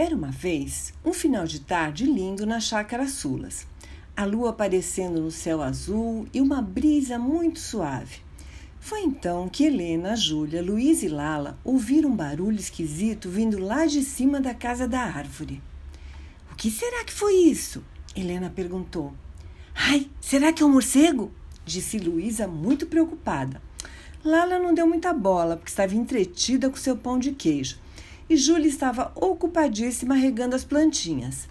Era 0.00 0.14
uma 0.14 0.30
vez 0.30 0.94
um 1.04 1.12
final 1.12 1.44
de 1.44 1.58
tarde 1.58 2.04
lindo 2.04 2.46
na 2.46 2.60
chácara 2.60 3.08
Sulas. 3.08 3.66
A 4.16 4.24
lua 4.24 4.50
aparecendo 4.50 5.20
no 5.20 5.32
céu 5.32 5.60
azul 5.60 6.24
e 6.32 6.40
uma 6.40 6.62
brisa 6.62 7.18
muito 7.18 7.58
suave. 7.58 8.18
Foi 8.78 9.00
então 9.00 9.48
que 9.48 9.64
Helena, 9.64 10.14
Júlia, 10.14 10.62
Luiz 10.62 11.02
e 11.02 11.08
Lala 11.08 11.58
ouviram 11.64 12.10
um 12.10 12.14
barulho 12.14 12.60
esquisito 12.60 13.28
vindo 13.28 13.58
lá 13.58 13.86
de 13.86 14.04
cima 14.04 14.40
da 14.40 14.54
casa 14.54 14.86
da 14.86 15.00
árvore. 15.00 15.60
O 16.52 16.54
que 16.54 16.70
será 16.70 17.02
que 17.02 17.12
foi 17.12 17.34
isso? 17.34 17.82
Helena 18.14 18.52
perguntou. 18.54 19.12
Ai, 19.74 20.08
será 20.20 20.52
que 20.52 20.62
é 20.62 20.66
um 20.66 20.70
morcego? 20.70 21.32
disse 21.66 21.98
Luísa, 21.98 22.46
muito 22.46 22.86
preocupada. 22.86 23.60
Lala 24.24 24.60
não 24.60 24.72
deu 24.72 24.86
muita 24.86 25.12
bola, 25.12 25.56
porque 25.56 25.70
estava 25.70 25.96
entretida 25.96 26.70
com 26.70 26.76
seu 26.76 26.96
pão 26.96 27.18
de 27.18 27.32
queijo 27.32 27.80
e 28.28 28.36
Júlia 28.36 28.68
estava 28.68 29.12
ocupadíssima 29.14 30.14
regando 30.14 30.54
as 30.54 30.64
plantinhas. 30.64 31.48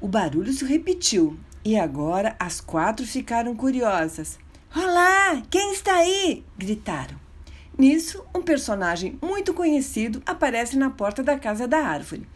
O 0.00 0.08
barulho 0.08 0.52
se 0.52 0.64
repetiu 0.64 1.38
e 1.64 1.76
agora 1.76 2.36
as 2.38 2.60
quatro 2.60 3.06
ficaram 3.06 3.54
curiosas. 3.54 4.38
Olá, 4.74 5.42
quem 5.50 5.72
está 5.72 5.94
aí? 5.96 6.44
gritaram. 6.56 7.18
Nisso, 7.76 8.24
um 8.34 8.42
personagem 8.42 9.18
muito 9.22 9.52
conhecido 9.52 10.22
aparece 10.24 10.76
na 10.76 10.90
porta 10.90 11.22
da 11.22 11.38
casa 11.38 11.66
da 11.66 11.78
árvore. 11.78 12.26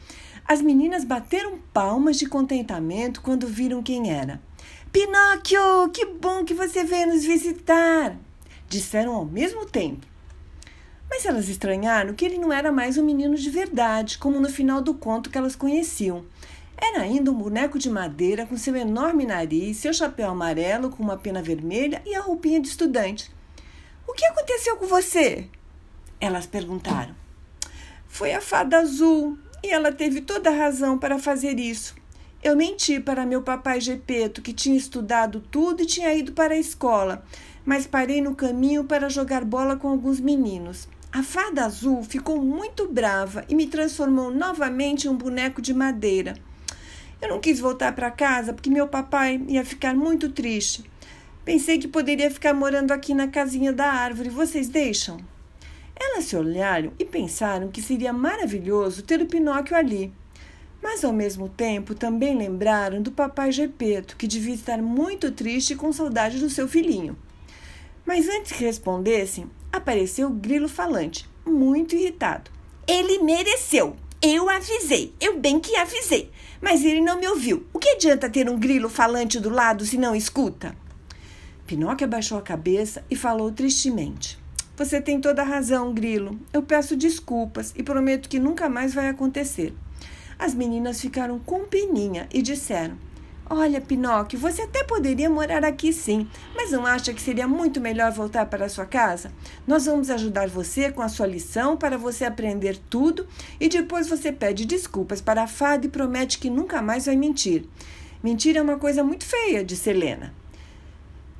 As 0.46 0.60
meninas 0.60 1.04
bateram 1.04 1.58
palmas 1.72 2.18
de 2.18 2.26
contentamento 2.26 3.22
quando 3.22 3.46
viram 3.46 3.82
quem 3.82 4.10
era. 4.10 4.42
Pinóquio, 4.92 5.90
que 5.92 6.06
bom 6.06 6.44
que 6.44 6.54
você 6.54 6.84
veio 6.84 7.08
nos 7.08 7.24
visitar! 7.24 8.16
Disseram 8.68 9.14
ao 9.14 9.24
mesmo 9.24 9.64
tempo. 9.66 10.06
Mas 11.08 11.24
elas 11.26 11.48
estranharam 11.48 12.14
que 12.14 12.24
ele 12.24 12.38
não 12.38 12.52
era 12.52 12.72
mais 12.72 12.98
um 12.98 13.04
menino 13.04 13.36
de 13.36 13.50
verdade, 13.50 14.18
como 14.18 14.40
no 14.40 14.48
final 14.48 14.80
do 14.80 14.94
conto 14.94 15.30
que 15.30 15.38
elas 15.38 15.54
conheciam. 15.56 16.24
Era 16.76 17.02
ainda 17.02 17.30
um 17.30 17.34
boneco 17.34 17.78
de 17.78 17.88
madeira 17.88 18.46
com 18.46 18.56
seu 18.56 18.74
enorme 18.74 19.24
nariz, 19.24 19.76
seu 19.76 19.92
chapéu 19.94 20.30
amarelo 20.30 20.90
com 20.90 21.02
uma 21.02 21.16
pena 21.16 21.42
vermelha 21.42 22.02
e 22.04 22.14
a 22.14 22.20
roupinha 22.20 22.60
de 22.60 22.68
estudante. 22.68 23.30
O 24.06 24.12
que 24.12 24.24
aconteceu 24.26 24.76
com 24.76 24.86
você? 24.86 25.48
Elas 26.20 26.46
perguntaram. 26.46 27.14
Foi 28.08 28.32
a 28.32 28.40
fada 28.40 28.78
azul 28.78 29.38
e 29.62 29.70
ela 29.70 29.92
teve 29.92 30.20
toda 30.20 30.50
a 30.50 30.54
razão 30.54 30.98
para 30.98 31.18
fazer 31.18 31.58
isso. 31.58 31.94
Eu 32.42 32.54
menti 32.54 33.00
para 33.00 33.24
meu 33.24 33.42
papai 33.42 33.80
Gepeto, 33.80 34.42
que 34.42 34.52
tinha 34.52 34.76
estudado 34.76 35.40
tudo 35.40 35.82
e 35.82 35.86
tinha 35.86 36.12
ido 36.12 36.32
para 36.32 36.52
a 36.52 36.58
escola, 36.58 37.24
mas 37.64 37.86
parei 37.86 38.20
no 38.20 38.34
caminho 38.34 38.84
para 38.84 39.08
jogar 39.08 39.44
bola 39.44 39.76
com 39.76 39.88
alguns 39.88 40.20
meninos. 40.20 40.86
A 41.14 41.22
fada 41.22 41.64
azul 41.64 42.02
ficou 42.02 42.42
muito 42.42 42.88
brava 42.88 43.44
e 43.48 43.54
me 43.54 43.68
transformou 43.68 44.32
novamente 44.32 45.06
em 45.06 45.10
um 45.10 45.16
boneco 45.16 45.62
de 45.62 45.72
madeira. 45.72 46.34
Eu 47.22 47.28
não 47.28 47.38
quis 47.38 47.60
voltar 47.60 47.94
para 47.94 48.10
casa 48.10 48.52
porque 48.52 48.68
meu 48.68 48.88
papai 48.88 49.40
ia 49.46 49.64
ficar 49.64 49.94
muito 49.94 50.28
triste. 50.30 50.82
Pensei 51.44 51.78
que 51.78 51.86
poderia 51.86 52.28
ficar 52.32 52.52
morando 52.52 52.90
aqui 52.90 53.14
na 53.14 53.28
casinha 53.28 53.72
da 53.72 53.92
árvore. 53.92 54.28
Vocês 54.28 54.66
deixam? 54.66 55.18
Elas 55.94 56.24
se 56.24 56.34
olharam 56.34 56.92
e 56.98 57.04
pensaram 57.04 57.68
que 57.68 57.80
seria 57.80 58.12
maravilhoso 58.12 59.04
ter 59.04 59.22
o 59.22 59.26
Pinóquio 59.26 59.76
ali. 59.76 60.12
Mas 60.82 61.04
ao 61.04 61.12
mesmo 61.12 61.48
tempo 61.48 61.94
também 61.94 62.36
lembraram 62.36 63.00
do 63.00 63.12
papai 63.12 63.52
Gepeto, 63.52 64.16
que 64.16 64.26
devia 64.26 64.56
estar 64.56 64.82
muito 64.82 65.30
triste 65.30 65.74
e 65.74 65.76
com 65.76 65.92
saudade 65.92 66.40
do 66.40 66.50
seu 66.50 66.66
filhinho. 66.66 67.16
Mas 68.04 68.28
antes 68.28 68.52
que 68.52 68.64
respondessem, 68.64 69.50
apareceu 69.72 70.28
o 70.28 70.34
grilo 70.34 70.68
falante, 70.68 71.28
muito 71.44 71.94
irritado. 71.94 72.50
Ele 72.86 73.18
mereceu. 73.18 73.96
Eu 74.20 74.48
avisei, 74.48 75.12
eu 75.20 75.38
bem 75.38 75.60
que 75.60 75.76
avisei, 75.76 76.30
mas 76.60 76.82
ele 76.84 77.00
não 77.00 77.20
me 77.20 77.28
ouviu. 77.28 77.66
O 77.72 77.78
que 77.78 77.90
adianta 77.90 78.30
ter 78.30 78.48
um 78.48 78.58
grilo 78.58 78.88
falante 78.88 79.38
do 79.38 79.50
lado 79.50 79.84
se 79.84 79.98
não 79.98 80.14
escuta? 80.14 80.74
Pinóquio 81.66 82.06
abaixou 82.06 82.38
a 82.38 82.42
cabeça 82.42 83.04
e 83.10 83.16
falou 83.16 83.52
tristemente. 83.52 84.38
Você 84.76 85.00
tem 85.00 85.20
toda 85.20 85.42
a 85.42 85.44
razão, 85.44 85.94
Grilo. 85.94 86.38
Eu 86.52 86.62
peço 86.62 86.96
desculpas 86.96 87.72
e 87.76 87.82
prometo 87.82 88.28
que 88.28 88.38
nunca 88.38 88.68
mais 88.68 88.92
vai 88.92 89.08
acontecer. 89.08 89.72
As 90.38 90.52
meninas 90.54 91.00
ficaram 91.00 91.38
com 91.38 91.64
peninha 91.64 92.28
e 92.32 92.42
disseram: 92.42 92.98
Olha, 93.48 93.78
Pinóquio, 93.78 94.38
você 94.38 94.62
até 94.62 94.82
poderia 94.84 95.28
morar 95.28 95.66
aqui 95.66 95.92
sim, 95.92 96.26
mas 96.54 96.70
não 96.70 96.86
acha 96.86 97.12
que 97.12 97.20
seria 97.20 97.46
muito 97.46 97.78
melhor 97.78 98.10
voltar 98.10 98.46
para 98.46 98.70
sua 98.70 98.86
casa? 98.86 99.30
Nós 99.66 99.84
vamos 99.84 100.08
ajudar 100.08 100.48
você 100.48 100.90
com 100.90 101.02
a 101.02 101.10
sua 101.10 101.26
lição 101.26 101.76
para 101.76 101.98
você 101.98 102.24
aprender 102.24 102.78
tudo 102.88 103.28
e 103.60 103.68
depois 103.68 104.08
você 104.08 104.32
pede 104.32 104.64
desculpas 104.64 105.20
para 105.20 105.42
a 105.42 105.46
fada 105.46 105.84
e 105.84 105.90
promete 105.90 106.38
que 106.38 106.48
nunca 106.48 106.80
mais 106.80 107.04
vai 107.04 107.16
mentir. 107.16 107.66
Mentir 108.22 108.56
é 108.56 108.62
uma 108.62 108.78
coisa 108.78 109.04
muito 109.04 109.26
feia, 109.26 109.62
disse 109.62 109.90
Helena. 109.90 110.32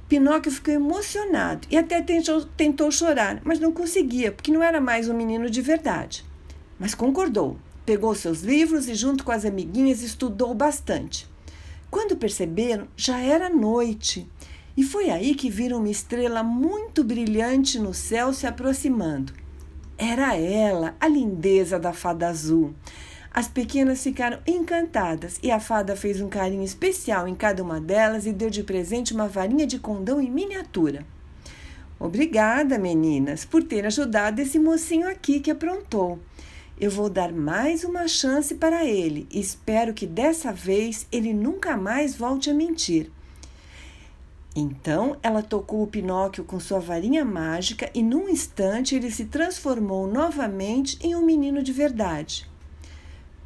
Pinóquio 0.07 0.53
ficou 0.53 0.75
emocionado 0.75 1.67
e 1.71 1.79
até 1.79 2.03
tentou, 2.03 2.45
tentou 2.45 2.91
chorar, 2.91 3.41
mas 3.43 3.59
não 3.59 3.73
conseguia, 3.73 4.31
porque 4.31 4.53
não 4.53 4.63
era 4.63 4.79
mais 4.79 5.09
um 5.09 5.15
menino 5.15 5.49
de 5.49 5.63
verdade. 5.63 6.23
Mas 6.79 6.95
concordou. 6.95 7.57
Pegou 7.87 8.15
seus 8.15 8.43
livros 8.43 8.89
e, 8.89 8.95
junto 8.95 9.25
com 9.25 9.33
as 9.33 9.47
amiguinhas, 9.47 10.03
estudou 10.03 10.55
bastante. 10.55 11.33
Quando 11.95 12.17
perceberam, 12.17 12.89
já 12.97 13.21
era 13.21 13.49
noite. 13.49 14.29
E 14.77 14.83
foi 14.83 15.11
aí 15.11 15.33
que 15.33 15.49
viram 15.49 15.79
uma 15.79 15.89
estrela 15.89 16.43
muito 16.43 17.05
brilhante 17.05 17.79
no 17.79 17.95
céu 17.95 18.33
se 18.33 18.49
aproximando. 18.49 19.33
Era 19.97 20.37
ela, 20.37 20.97
a 21.01 21.07
lindeza 21.07 21.79
da 21.79 21.93
fada 21.93 22.27
azul. 22.27 22.75
As 23.33 23.47
pequenas 23.47 24.03
ficaram 24.03 24.41
encantadas 24.45 25.39
e 25.41 25.53
a 25.53 25.61
fada 25.61 25.95
fez 25.95 26.21
um 26.21 26.29
carinho 26.29 26.65
especial 26.65 27.29
em 27.29 27.35
cada 27.37 27.63
uma 27.63 27.81
delas 27.81 28.27
e 28.27 28.33
deu 28.33 28.51
de 28.51 28.65
presente 28.65 29.15
uma 29.15 29.29
varinha 29.29 29.65
de 29.65 29.79
condão 29.79 30.21
em 30.21 30.29
miniatura. 30.29 31.07
Obrigada, 32.01 32.77
meninas, 32.77 33.45
por 33.45 33.63
ter 33.63 33.87
ajudado 33.87 34.41
esse 34.41 34.59
mocinho 34.59 35.09
aqui 35.09 35.39
que 35.39 35.53
aprontou. 35.53 36.19
Eu 36.81 36.91
vou 36.91 37.09
dar 37.09 37.33
mais 37.33 37.85
uma 37.85 38.09
chance 38.09 38.57
para 38.57 38.85
ele 38.85 39.29
e 39.31 39.39
espero 39.39 39.95
que 39.95 40.07
dessa 40.07 40.53
vez 40.53 41.07
ele 41.13 41.33
nunca 41.33 41.77
mais 41.77 42.17
volte 42.17 42.51
a 42.51 42.55
mentir. 42.55 43.13
Então 44.57 45.17
ela 45.23 45.41
tocou 45.41 45.85
o 45.85 45.87
Pinóquio 45.87 46.43
com 46.43 46.59
sua 46.59 46.81
varinha 46.81 47.25
mágica 47.25 47.89
e 47.95 48.03
num 48.03 48.29
instante 48.29 48.97
ele 48.97 49.11
se 49.13 49.27
transformou 49.27 50.09
novamente 50.09 50.99
em 51.01 51.15
um 51.15 51.25
menino 51.25 51.63
de 51.63 51.73
verdade. 51.73 52.49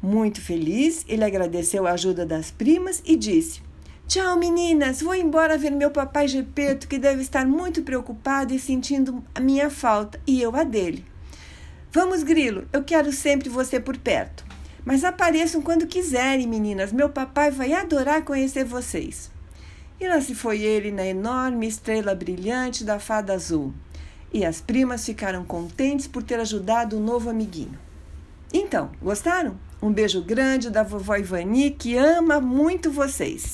Muito 0.01 0.41
feliz, 0.41 1.05
ele 1.07 1.23
agradeceu 1.23 1.85
a 1.85 1.91
ajuda 1.91 2.25
das 2.25 2.49
primas 2.49 3.01
e 3.05 3.15
disse: 3.15 3.61
Tchau, 4.07 4.37
meninas, 4.37 5.03
vou 5.03 5.13
embora 5.13 5.55
ver 5.55 5.71
meu 5.71 5.91
papai 5.91 6.27
Gepeto, 6.27 6.87
que 6.87 6.97
deve 6.97 7.21
estar 7.21 7.45
muito 7.45 7.83
preocupado 7.83 8.55
e 8.55 8.59
sentindo 8.59 9.23
a 9.35 9.39
minha 9.39 9.69
falta, 9.69 10.19
e 10.25 10.41
eu 10.41 10.55
a 10.55 10.63
dele. 10.63 11.05
Vamos, 11.91 12.21
Grilo, 12.21 12.67
eu 12.71 12.83
quero 12.83 13.11
sempre 13.11 13.49
você 13.49 13.79
por 13.79 13.97
perto. 13.97 14.45
Mas 14.85 15.03
apareçam 15.03 15.59
quando 15.61 15.87
quiserem, 15.87 16.47
meninas. 16.47 16.91
Meu 16.91 17.09
papai 17.09 17.49
vai 17.49 17.73
adorar 17.73 18.23
conhecer 18.23 18.63
vocês. 18.63 19.31
E 19.99 20.07
lá 20.07 20.21
se 20.21 20.35
foi 20.35 20.61
ele 20.61 20.91
na 20.91 21.05
enorme 21.05 21.67
estrela 21.67 22.13
brilhante 22.13 22.83
da 22.83 22.99
fada 22.99 23.33
azul. 23.33 23.73
E 24.31 24.45
as 24.45 24.61
primas 24.61 25.03
ficaram 25.03 25.43
contentes 25.43 26.07
por 26.07 26.21
ter 26.21 26.39
ajudado 26.39 26.95
o 26.95 26.99
novo 26.99 27.29
amiguinho. 27.29 27.77
Então, 28.53 28.91
gostaram? 29.01 29.57
Um 29.81 29.91
beijo 29.91 30.21
grande 30.21 30.69
da 30.69 30.83
vovó 30.83 31.15
Ivani, 31.15 31.71
que 31.71 31.97
ama 31.97 32.39
muito 32.39 32.91
vocês. 32.91 33.45